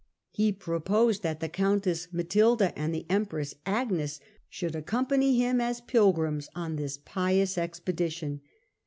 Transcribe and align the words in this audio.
He 0.31 0.51
proposed 0.51 1.21
that 1.21 1.41
the 1.41 1.47
countess 1.47 2.07
Matilda 2.11 2.73
and 2.75 2.91
the 2.91 3.05
empress 3.07 3.53
.A^es 3.67 4.19
should 4.49 4.75
accompany 4.75 5.37
him 5.37 5.61
as 5.61 5.79
pilgrims 5.79 6.49
on 6.55 6.75
this 6.75 6.97
pious 6.97 7.55
expedition. 7.55 8.41